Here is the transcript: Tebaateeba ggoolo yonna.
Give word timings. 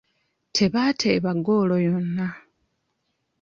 Tebaateeba 0.55 1.31
ggoolo 1.37 1.75
yonna. 1.85 2.27